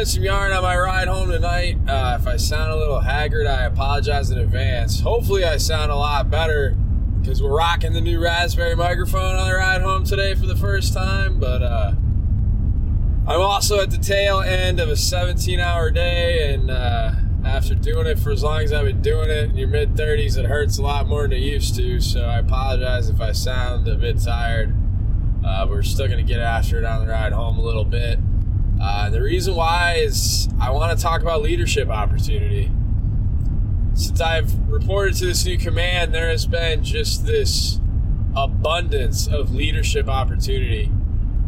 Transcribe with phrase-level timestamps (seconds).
[0.00, 1.76] spend some yarn on my ride home tonight.
[1.86, 5.00] Uh, if I sound a little haggard, I apologize in advance.
[5.00, 6.74] Hopefully, I sound a lot better
[7.20, 10.94] because we're rocking the new Raspberry microphone on the ride home today for the first
[10.94, 11.38] time.
[11.38, 11.92] But uh,
[13.28, 17.12] I'm also at the tail end of a 17-hour day, and uh,
[17.44, 20.38] after doing it for as long as I've been doing it, in your mid 30s,
[20.38, 22.00] it hurts a lot more than it used to.
[22.00, 24.74] So I apologize if I sound a bit tired.
[25.44, 28.18] Uh, we're still going to get after it on the ride home a little bit.
[28.80, 32.70] Uh, the reason why is I want to talk about leadership opportunity.
[33.94, 37.78] Since I've reported to this new command, there has been just this
[38.34, 40.84] abundance of leadership opportunity.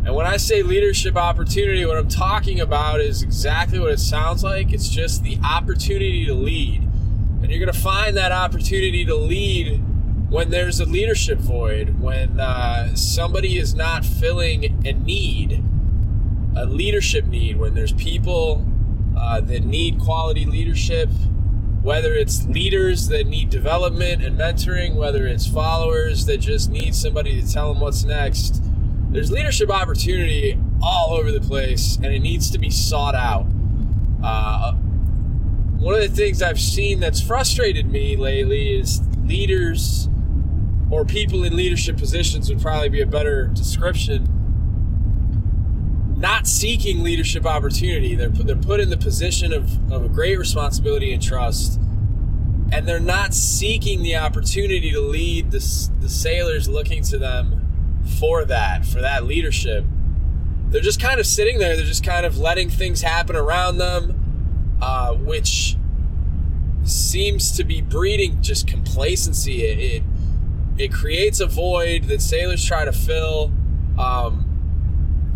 [0.05, 4.43] And when I say leadership opportunity, what I'm talking about is exactly what it sounds
[4.45, 4.73] like.
[4.73, 6.83] It's just the opportunity to lead.
[7.41, 9.81] And you're going to find that opportunity to lead
[10.28, 15.62] when there's a leadership void, when uh, somebody is not filling a need,
[16.56, 18.67] a leadership need, when there's people
[19.17, 21.09] uh, that need quality leadership,
[21.83, 27.41] whether it's leaders that need development and mentoring, whether it's followers that just need somebody
[27.41, 28.62] to tell them what's next.
[29.11, 33.47] There's leadership opportunity all over the place, and it needs to be sought out.
[34.22, 34.72] Uh,
[35.83, 40.09] one of the things I've seen that's frustrated me lately is leaders
[40.91, 44.28] or people in leadership positions would probably be a better description.
[46.23, 48.15] Not seeking leadership opportunity.
[48.15, 51.81] They're put, they're put in the position of, of a great responsibility and trust,
[52.70, 55.59] and they're not seeking the opportunity to lead the,
[56.00, 59.84] the sailors looking to them for that, for that leadership.
[60.69, 61.75] They're just kind of sitting there.
[61.75, 65.77] They're just kind of letting things happen around them, uh, which
[66.84, 69.65] seems to be breeding just complacency.
[69.65, 70.03] It, it
[70.78, 73.53] it creates a void that sailors try to fill.
[73.99, 74.52] Um,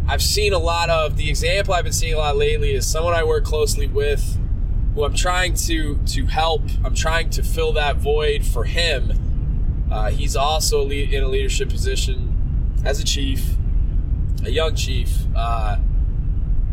[0.08, 3.14] I've seen a lot of the example I've been seeing a lot lately is someone
[3.14, 4.38] I work closely with
[4.94, 6.62] who I'm trying to to help.
[6.84, 9.86] I'm trying to fill that void for him.
[9.90, 13.56] Uh, he's also in a leadership position as a chief,
[14.44, 15.78] a young chief uh,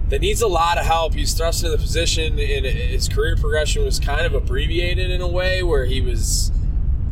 [0.10, 1.16] that needs a lot of help.
[1.16, 5.28] He's thrust into the position, and his career progression was kind of abbreviated in a
[5.28, 6.52] way where he was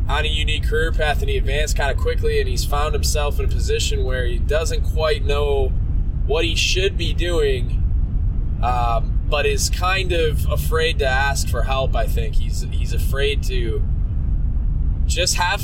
[0.08, 3.38] on a unique career path and he advanced kind of quickly and he's found himself
[3.38, 5.72] in a position where he doesn't quite know
[6.26, 7.78] what he should be doing
[8.62, 13.42] um, but is kind of afraid to ask for help i think he's he's afraid
[13.42, 13.82] to
[15.06, 15.62] just have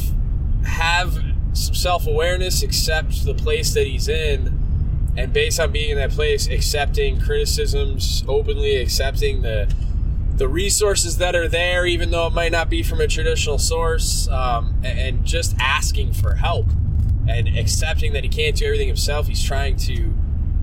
[0.65, 1.15] have
[1.53, 4.59] some self-awareness accept the place that he's in
[5.17, 9.73] and based on being in that place accepting criticisms openly accepting the
[10.39, 14.29] the resources that are there, even though it might not be from a traditional source,
[14.29, 16.67] um, and just asking for help
[17.29, 19.27] and accepting that he can't do everything himself.
[19.27, 20.15] He's trying to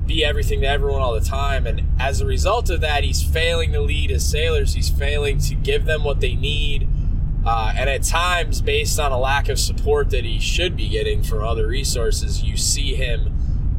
[0.05, 1.65] be everything to everyone all the time.
[1.65, 5.55] And as a result of that, he's failing to lead his sailors, he's failing to
[5.55, 6.87] give them what they need.
[7.45, 11.21] Uh, and at times, based on a lack of support that he should be getting
[11.21, 13.31] from other resources, you see him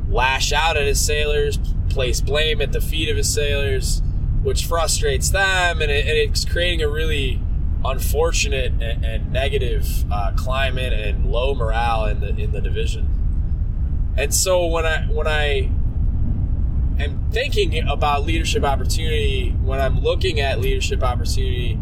[0.09, 4.03] lash out at his sailors, place blame at the feet of his sailors
[4.47, 7.41] which frustrates them, and, it, and it's creating a really
[7.85, 13.09] unfortunate and, and negative uh, climate and low morale in the in the division.
[14.17, 15.73] And so when I when I
[16.99, 21.79] am thinking about leadership opportunity, when I'm looking at leadership opportunity,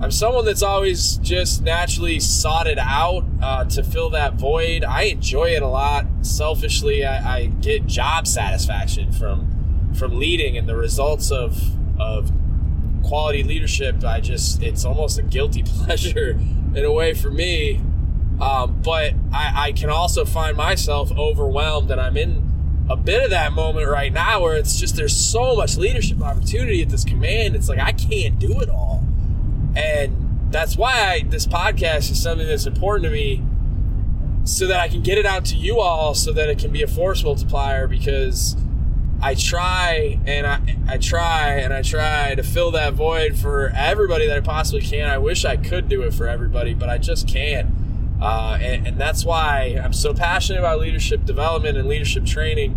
[0.00, 4.84] I'm someone that's always just naturally sought it out uh, to fill that void.
[4.84, 6.06] I enjoy it a lot.
[6.22, 9.54] Selfishly, I, I get job satisfaction from
[9.94, 11.60] from leading and the results of
[12.00, 12.32] of
[13.04, 16.30] quality leadership i just it's almost a guilty pleasure
[16.74, 17.80] in a way for me
[18.40, 22.53] um, but I, I can also find myself overwhelmed and i'm in
[22.90, 26.82] a bit of that moment right now where it's just there's so much leadership opportunity
[26.82, 29.02] at this command it's like i can't do it all
[29.74, 30.16] and
[30.50, 33.42] that's why I, this podcast is something that's important to me
[34.44, 36.82] so that i can get it out to you all so that it can be
[36.82, 38.56] a force multiplier because
[39.22, 44.26] I try and I, I try and I try to fill that void for everybody
[44.26, 45.08] that I possibly can.
[45.08, 47.70] I wish I could do it for everybody, but I just can't.
[48.20, 52.72] Uh, and, and, that's why I'm so passionate about leadership development and leadership training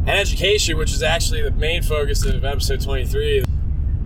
[0.00, 3.44] and education, which is actually the main focus of episode 23.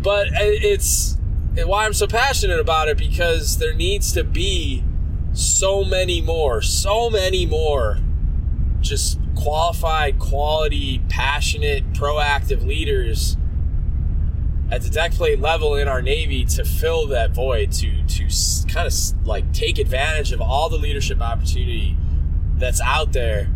[0.03, 1.17] But it's
[1.57, 4.85] why I'm so passionate about it because there needs to be
[5.33, 7.99] so many more, so many more
[8.81, 13.37] just qualified, quality, passionate, proactive leaders
[14.75, 18.29] at the deck plate level in our Navy to fill that void, to to
[18.67, 21.97] kind of like take advantage of all the leadership opportunity
[22.57, 23.49] that's out there.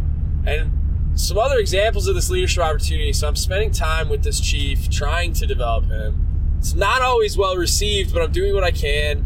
[0.47, 0.73] And
[1.19, 3.13] some other examples of this leadership opportunity.
[3.13, 6.55] So I'm spending time with this chief, trying to develop him.
[6.59, 9.25] It's not always well received, but I'm doing what I can.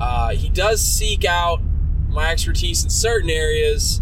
[0.00, 1.60] Uh, he does seek out
[2.08, 4.00] my expertise in certain areas,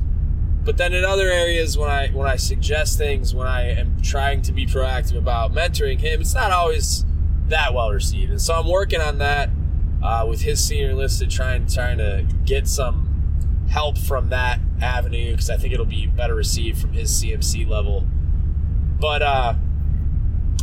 [0.62, 4.40] but then in other areas, when I when I suggest things, when I am trying
[4.42, 7.04] to be proactive about mentoring him, it's not always
[7.48, 8.30] that well received.
[8.30, 9.50] And so I'm working on that
[10.02, 13.10] uh, with his senior enlisted, trying trying to get some
[13.68, 18.06] help from that avenue because I think it'll be better received from his CMC level.
[19.00, 19.54] But uh,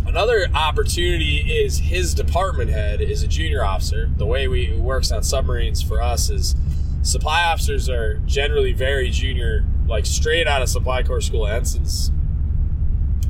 [0.06, 4.10] another opportunity is his department head is a junior officer.
[4.18, 6.56] The way we works on submarines for us is
[7.02, 12.12] supply officers are generally very junior, like straight out of supply corps school ensigns.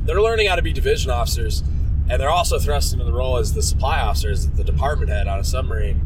[0.04, 1.62] They're learning how to be division officers
[2.08, 5.38] and they're also thrust into the role as the supply officers, the department head on
[5.38, 6.00] a submarine.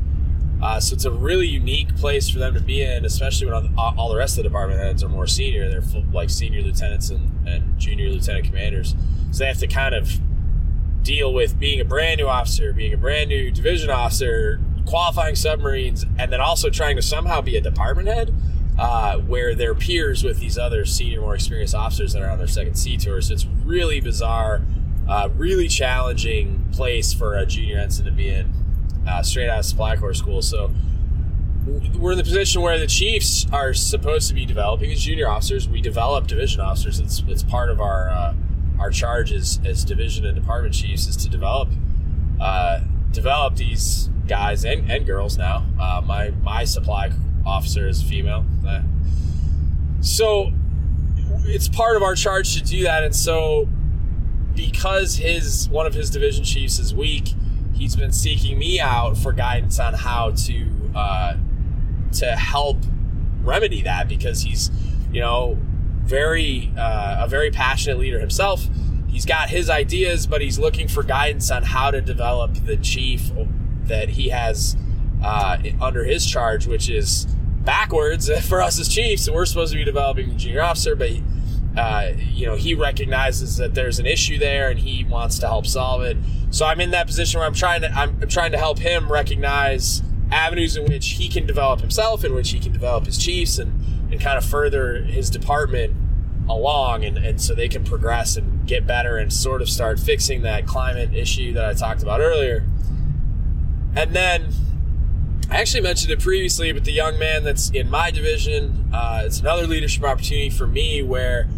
[0.63, 3.95] Uh, so it's a really unique place for them to be in, especially when all,
[3.99, 5.69] all the rest of the department heads are more senior.
[5.69, 8.95] They're full, like senior lieutenants and, and junior lieutenant commanders.
[9.33, 10.19] So they have to kind of
[11.03, 16.07] deal with being a brand new officer, being a brand new division officer, qualifying submarines,
[16.19, 18.35] and then also trying to somehow be a department head.
[18.79, 22.47] Uh, where they're peers with these other senior, more experienced officers that are on their
[22.47, 23.23] second sea tour.
[23.23, 24.61] So it's really bizarre
[25.09, 28.53] uh, really challenging place for a junior ensign to be in,
[29.07, 30.43] uh, straight out of supply corps school.
[30.43, 30.71] So
[31.67, 35.69] we're in the position where the chiefs are supposed to be developing as junior officers.
[35.69, 37.01] We develop division officers.
[37.01, 38.35] It's it's part of our uh,
[38.79, 41.69] our charge as, division and department chiefs is to develop
[42.41, 42.81] uh,
[43.11, 45.67] develop these guys and, and girls now.
[45.81, 47.11] Uh, my my supply
[47.45, 48.45] officer is female.
[48.67, 48.83] Uh,
[50.01, 50.53] so
[51.47, 53.69] it's part of our charge to do that, and so
[54.57, 57.35] because his one of his division chiefs is weak,
[57.75, 61.37] he's been seeking me out for guidance on how to uh,
[62.13, 62.79] to help
[63.43, 64.71] remedy that because he's
[65.13, 65.59] you know
[66.05, 68.67] very uh, a very passionate leader himself.
[69.09, 73.31] He's got his ideas, but he's looking for guidance on how to develop the chief
[73.85, 74.77] that he has
[75.23, 77.27] uh, under his charge, which is
[77.65, 79.29] backwards for us as chiefs.
[79.29, 81.11] we're supposed to be developing the junior officer, but
[81.77, 85.67] uh, you know, he recognizes that there's an issue there and he wants to help
[85.67, 86.17] solve it.
[86.51, 89.13] So I'm in that position where I'm trying to I'm, I'm trying to help him
[89.13, 93.59] recognize avenues in which he can develop himself, in which he can develop his chiefs,
[93.59, 93.73] and
[94.11, 95.95] and kind of further his department
[96.49, 100.43] along, and and so they can progress and get better and sort of start fixing
[100.43, 102.65] that climate issue that I talked about earlier.
[103.95, 104.53] And then
[105.51, 109.41] I actually mentioned it previously, but the young man that's in my division, uh, it's
[109.41, 111.49] another leadership opportunity for me where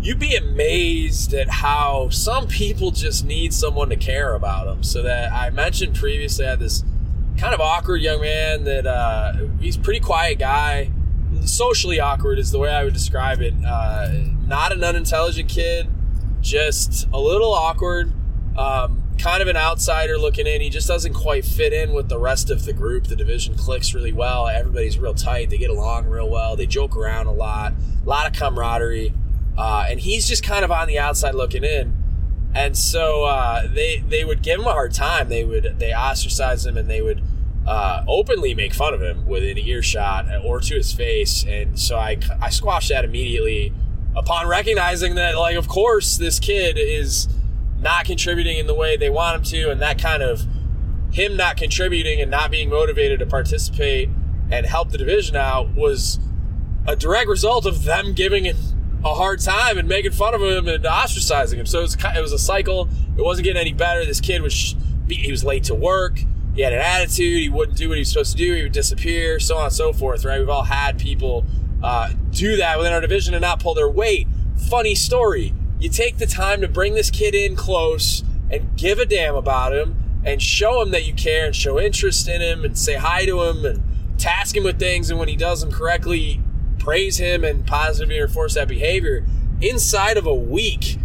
[0.00, 4.82] you'd be amazed at how some people just need someone to care about them.
[4.82, 6.84] So that I mentioned previously, I had this
[7.38, 10.90] kind of awkward young man that uh, he's pretty quiet guy.
[11.44, 13.54] Socially awkward is the way I would describe it.
[13.64, 14.10] Uh,
[14.46, 15.86] not an unintelligent kid,
[16.40, 18.12] just a little awkward.
[18.56, 20.60] Um, kind of an outsider looking in.
[20.60, 23.06] He just doesn't quite fit in with the rest of the group.
[23.06, 24.48] The division clicks really well.
[24.48, 25.50] Everybody's real tight.
[25.50, 26.56] They get along real well.
[26.56, 27.74] They joke around a lot.
[28.04, 29.12] A lot of camaraderie.
[29.56, 31.96] Uh, and he's just kind of on the outside looking in.
[32.54, 35.28] And so uh, they they would give him a hard time.
[35.28, 37.22] They would they ostracize him and they would
[37.66, 41.44] uh, openly make fun of him within earshot or to his face.
[41.44, 43.72] And so I I squashed that immediately
[44.16, 47.28] upon recognizing that like of course this kid is
[47.78, 50.46] not contributing in the way they want him to, and that kind of
[51.12, 54.08] him not contributing and not being motivated to participate
[54.50, 56.18] and help the division out was
[56.86, 58.56] a direct result of them giving him
[59.04, 61.66] a hard time and making fun of him and ostracizing him.
[61.66, 62.88] So it was, it was a cycle.
[63.16, 64.04] It wasn't getting any better.
[64.04, 64.76] This kid was
[65.08, 66.20] he was late to work.
[66.54, 67.40] He had an attitude.
[67.40, 68.54] He wouldn't do what he was supposed to do.
[68.54, 70.24] He would disappear, so on and so forth.
[70.24, 70.38] Right?
[70.38, 71.44] We've all had people
[71.82, 74.28] uh, do that within our division and not pull their weight.
[74.68, 75.54] Funny story.
[75.78, 79.74] You take the time to bring this kid in close and give a damn about
[79.74, 83.24] him and show him that you care and show interest in him and say hi
[83.24, 83.82] to him and
[84.18, 85.08] task him with things.
[85.08, 86.42] And when he does them correctly,
[86.80, 89.24] praise him and positively reinforce that behavior.
[89.60, 90.98] Inside of a week,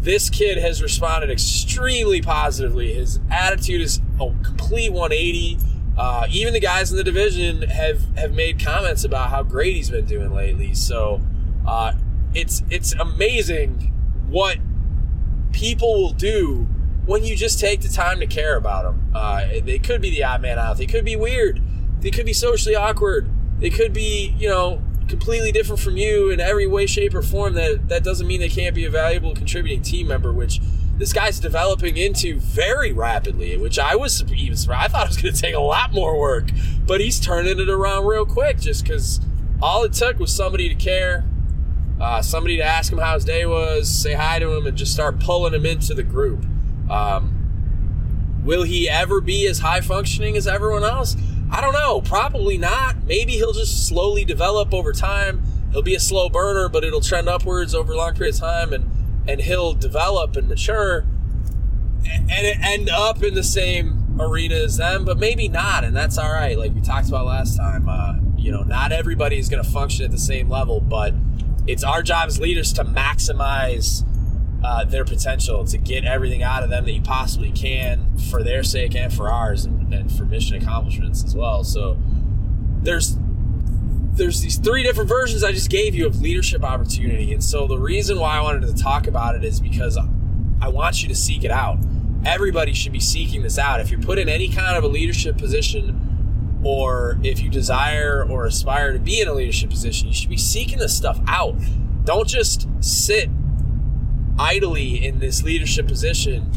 [0.00, 2.92] this kid has responded extremely positively.
[2.92, 5.58] His attitude is a complete 180.
[5.96, 9.90] Uh, even the guys in the division have have made comments about how great he's
[9.90, 10.74] been doing lately.
[10.74, 11.22] So
[11.66, 11.94] uh,
[12.34, 13.92] it's it's amazing
[14.28, 14.58] what
[15.52, 16.66] people will do
[17.06, 19.10] when you just take the time to care about them.
[19.14, 20.76] Uh, they could be the odd man out.
[20.76, 21.62] They could be weird.
[22.00, 23.30] They could be socially awkward.
[23.60, 27.54] They could be, you know, completely different from you in every way, shape, or form,
[27.54, 30.60] that that doesn't mean they can't be a valuable contributing team member, which
[30.96, 34.84] this guy's developing into very rapidly, which I was even surprised.
[34.84, 36.50] I thought it was going to take a lot more work,
[36.86, 39.20] but he's turning it around real quick just because
[39.60, 41.24] all it took was somebody to care,
[42.00, 44.92] uh, somebody to ask him how his day was, say hi to him, and just
[44.92, 46.44] start pulling him into the group.
[46.88, 51.16] Um, will he ever be as high functioning as everyone else?
[51.50, 52.00] I don't know.
[52.00, 53.04] Probably not.
[53.04, 55.42] Maybe he'll just slowly develop over time.
[55.72, 58.72] He'll be a slow burner, but it'll trend upwards over a long period of time,
[58.72, 58.90] and
[59.26, 61.06] and he'll develop and mature,
[62.04, 65.04] and end up in the same arena as them.
[65.04, 66.58] But maybe not, and that's all right.
[66.58, 67.88] Like we talked about last time.
[67.88, 71.14] Uh, you know, not everybody is going to function at the same level, but
[71.66, 74.04] it's our job as leaders to maximize
[74.64, 78.62] uh, their potential to get everything out of them that you possibly can for their
[78.62, 81.96] sake and for ours and, and for mission accomplishments as well so
[82.82, 83.16] there's
[84.14, 87.32] there's these three different versions I just gave you of leadership opportunity.
[87.32, 89.98] And so the reason why I wanted to talk about it is because
[90.60, 91.78] I want you to seek it out.
[92.24, 93.80] Everybody should be seeking this out.
[93.80, 98.46] If you're put in any kind of a leadership position, or if you desire or
[98.46, 101.56] aspire to be in a leadership position, you should be seeking this stuff out.
[102.04, 103.28] Don't just sit
[104.38, 106.50] idly in this leadership position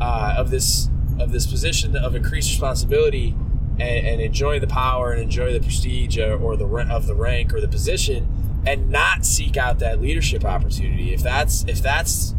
[0.00, 0.88] uh, of this
[1.18, 3.36] of this position of increased responsibility
[3.78, 7.60] and, and enjoy the power and enjoy the prestige or, the of the rank or
[7.60, 11.12] the position and not seek out that leadership opportunity.
[11.12, 12.34] If that's if that's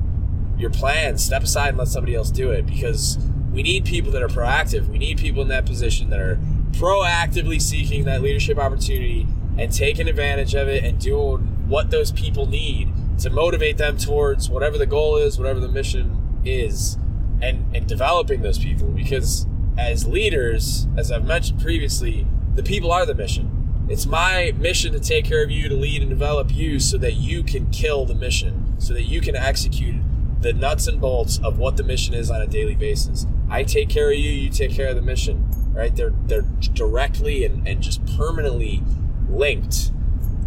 [0.57, 3.17] your plan step aside and let somebody else do it because
[3.51, 4.87] we need people that are proactive.
[4.87, 6.39] We need people in that position that are
[6.71, 12.45] proactively seeking that leadership opportunity and taking advantage of it and doing what those people
[12.45, 16.97] need to motivate them towards whatever the goal is whatever the mission is
[17.41, 23.05] and and developing those people because as leaders, as I've mentioned previously, the people are
[23.05, 23.85] the mission.
[23.89, 27.13] It's my mission to take care of you, to lead and develop you so that
[27.13, 29.95] you can kill the mission, so that you can execute
[30.41, 33.27] the nuts and bolts of what the mission is on a daily basis.
[33.49, 35.51] I take care of you, you take care of the mission.
[35.71, 35.93] Right?
[35.93, 38.81] They're they're directly and, and just permanently
[39.29, 39.91] linked.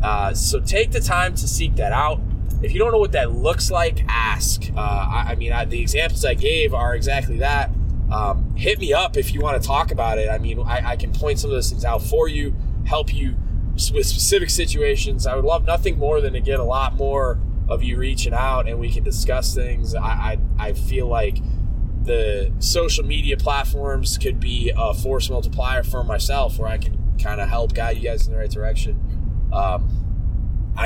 [0.02, 2.20] Uh, so take the time to seek that out.
[2.62, 4.64] If you don't know what that looks like, ask.
[4.76, 7.70] Uh, I, I, mean, I, the examples I gave are exactly that
[8.10, 10.28] um, hit me up if you want to talk about it.
[10.30, 12.54] I mean, I, I, can point some of those things out for you,
[12.86, 13.36] help you
[13.92, 15.26] with specific situations.
[15.26, 17.38] I would love nothing more than to get a lot more
[17.68, 19.94] of you reaching out and we can discuss things.
[19.94, 21.38] I, I, I feel like
[22.02, 27.40] the social media platforms could be a force multiplier for myself where I can kind
[27.40, 29.48] of help guide you guys in the right direction.
[29.52, 29.97] Um,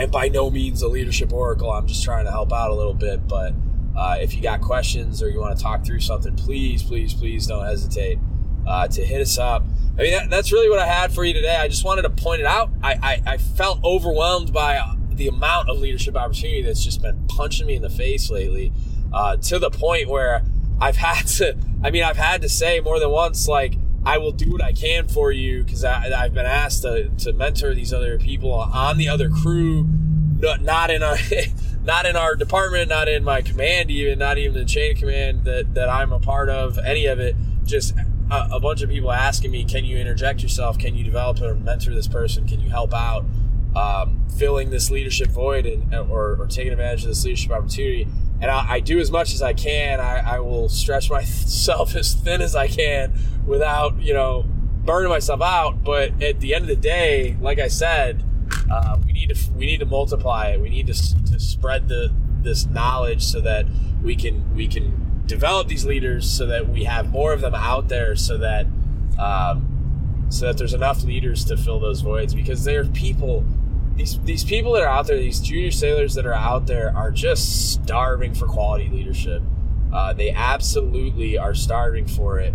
[0.02, 1.70] I am by no means a leadership oracle.
[1.70, 3.54] I'm just trying to help out a little bit, but
[3.96, 7.46] uh, if you got questions or you want to talk through something, please, please, please
[7.46, 8.18] don't hesitate
[8.66, 9.62] uh, to hit us up.
[9.96, 11.54] I mean, that, that's really what I had for you today.
[11.54, 12.72] I just wanted to point it out.
[12.82, 17.24] I, I, I felt overwhelmed by uh, the amount of leadership opportunity that's just been
[17.28, 18.72] punching me in the face lately
[19.12, 20.42] uh, to the point where
[20.80, 24.32] I've had to, I mean, I've had to say more than once, like, I will
[24.32, 28.18] do what I can for you because I've been asked to, to mentor these other
[28.18, 29.84] people on the other crew,
[30.60, 31.16] not in a
[31.84, 35.44] not in our department, not in my command, even not even the chain of command
[35.44, 37.36] that, that I'm a part of, any of it.
[37.64, 37.94] Just
[38.30, 40.78] a, a bunch of people asking me, can you interject yourself?
[40.78, 42.46] Can you develop or mentor this person?
[42.46, 43.24] Can you help out?
[43.74, 48.06] Um, filling this leadership void and or, or, taking advantage of this leadership opportunity.
[48.42, 50.00] And I, I do as much as I can.
[50.00, 53.14] I, I, will stretch myself as thin as I can
[53.46, 54.44] without, you know,
[54.84, 55.82] burning myself out.
[55.82, 58.22] But at the end of the day, like I said,
[58.70, 60.60] uh, we need to we need to multiply it.
[60.60, 63.66] We need to, to spread the this knowledge so that
[64.02, 67.88] we can we can develop these leaders so that we have more of them out
[67.88, 68.66] there so that
[69.18, 73.44] um, so that there's enough leaders to fill those voids because there are people
[73.96, 77.10] these these people that are out there these junior sailors that are out there are
[77.10, 79.42] just starving for quality leadership
[79.92, 82.54] uh, they absolutely are starving for it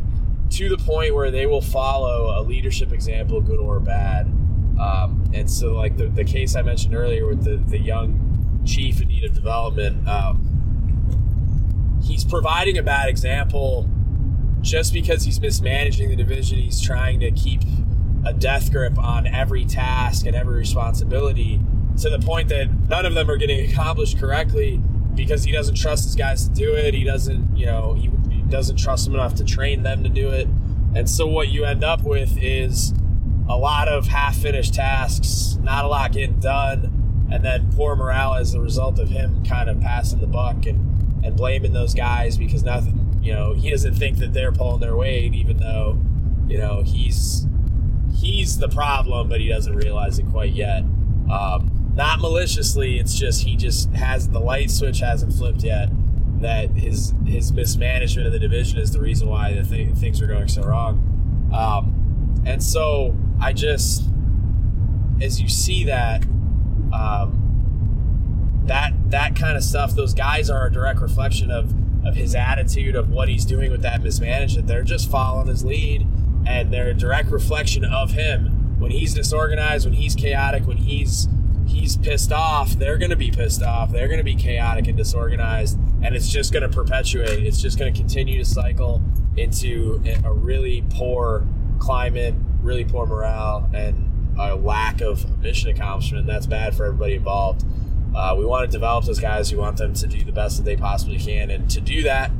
[0.49, 4.31] to the point where they will follow a leadership example good or bad
[4.79, 9.01] um, and so, like the, the case I mentioned earlier with the, the young chief
[9.01, 13.89] in need of development, um, he's providing a bad example
[14.61, 16.59] just because he's mismanaging the division.
[16.59, 17.61] He's trying to keep
[18.25, 21.59] a death grip on every task and every responsibility
[21.97, 24.81] to the point that none of them are getting accomplished correctly
[25.15, 26.93] because he doesn't trust his guys to do it.
[26.93, 30.29] He doesn't, you know, he, he doesn't trust them enough to train them to do
[30.29, 30.47] it.
[30.95, 32.93] And so, what you end up with is
[33.49, 38.35] a lot of half finished tasks, not a lot getting done, and then poor morale
[38.35, 42.37] as a result of him kind of passing the buck and, and blaming those guys
[42.37, 45.99] because nothing, you know, he doesn't think that they're pulling their weight, even though,
[46.47, 47.45] you know, he's
[48.17, 50.83] he's the problem, but he doesn't realize it quite yet.
[51.31, 55.89] Um, not maliciously, it's just he just has the light switch hasn't flipped yet.
[56.41, 60.27] That his his mismanagement of the division is the reason why the th- things are
[60.27, 61.49] going so wrong.
[61.53, 64.03] Um, and so I just,
[65.21, 66.23] as you see that,
[66.93, 67.47] um,
[68.65, 69.95] that that kind of stuff.
[69.95, 71.73] Those guys are a direct reflection of
[72.05, 74.67] of his attitude of what he's doing with that mismanagement.
[74.67, 76.07] They're just following his lead,
[76.47, 78.79] and they're a direct reflection of him.
[78.79, 81.27] When he's disorganized, when he's chaotic, when he's
[81.67, 83.91] he's pissed off, they're going to be pissed off.
[83.91, 87.45] They're going to be chaotic and disorganized, and it's just going to perpetuate.
[87.45, 89.01] It's just going to continue to cycle
[89.35, 91.45] into a really poor
[91.79, 96.25] climate, really poor morale, and a lack of mission accomplishment.
[96.25, 97.65] That's bad for everybody involved.
[98.15, 99.51] Uh, we want to develop those guys.
[99.51, 102.31] We want them to do the best that they possibly can, and to do that,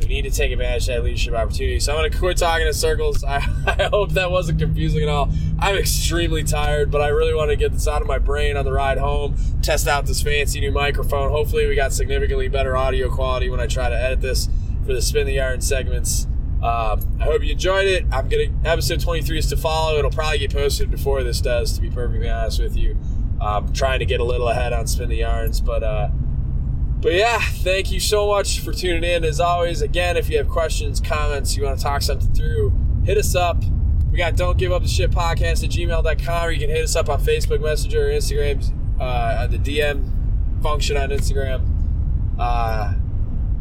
[0.00, 1.80] we need to take advantage of that leadership opportunity.
[1.80, 3.22] So I'm going to quit talking in circles.
[3.28, 5.30] I, I hope that wasn't confusing at all.
[5.58, 8.64] I'm extremely tired, but I really want to get this out of my brain on
[8.64, 9.36] the ride home.
[9.62, 11.30] Test out this fancy new microphone.
[11.30, 14.48] Hopefully, we got significantly better audio quality when I try to edit this
[14.86, 16.26] for the spin the yarn segments.
[16.62, 18.04] Um, I hope you enjoyed it.
[18.12, 19.98] I'm gonna episode 23 is to follow.
[19.98, 22.98] It'll probably get posted before this does, to be perfectly honest with you.
[23.40, 26.10] Um, trying to get a little ahead on spin the yarns, but uh,
[27.00, 29.24] but yeah, thank you so much for tuning in.
[29.24, 32.72] As always, again, if you have questions, comments, you want to talk something through,
[33.04, 33.62] hit us up.
[34.10, 36.96] We got Don't Give Up the Ship podcast at gmail.com, or you can hit us
[36.96, 41.66] up on Facebook Messenger or Instagram, uh, the DM function on Instagram.
[42.38, 42.94] Uh,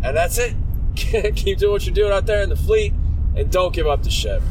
[0.03, 0.55] and that's it.
[0.96, 2.93] Keep doing what you're doing out there in the fleet,
[3.36, 4.41] and don't give up the ship.